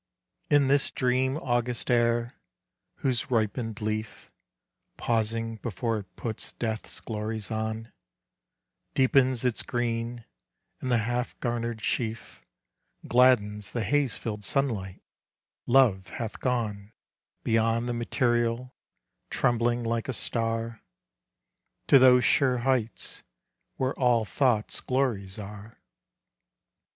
In 0.49 0.67
this 0.67 0.89
dream 0.89 1.37
August 1.37 1.91
air, 1.91 2.33
whose 3.05 3.29
ripened 3.29 3.79
leaf, 3.81 4.31
Pausing 4.97 5.57
before 5.57 5.99
it 5.99 6.15
puts 6.15 6.53
death's 6.53 6.99
glories 6.99 7.51
on, 7.51 7.91
Deepens 8.95 9.45
its 9.45 9.61
green, 9.61 10.25
and 10.79 10.89
the 10.89 10.97
half 10.97 11.39
garnered 11.39 11.81
sheaf 11.81 12.43
Gladdens 13.07 13.73
the 13.73 13.83
haze 13.83 14.15
filled 14.15 14.43
sunlight, 14.43 15.03
love 15.67 16.09
hath 16.09 16.39
gone 16.39 16.93
Beyond 17.43 17.87
the 17.87 17.93
material, 17.93 18.73
trembling 19.29 19.83
like 19.83 20.07
a 20.07 20.13
star, 20.13 20.81
To 21.89 21.99
those 21.99 22.25
sure 22.25 22.57
heights 22.65 23.21
where 23.75 23.93
all 23.99 24.25
thought's 24.25 24.81
glories 24.81 25.37
are. 25.37 25.77